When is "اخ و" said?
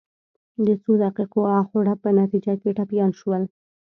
1.59-1.79